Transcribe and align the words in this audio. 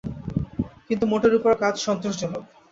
কিন্তু 0.87 1.05
মোটের 1.07 1.33
উপর 1.35 1.51
কাজ 1.63 1.75
সন্তোষজনক। 1.85 2.43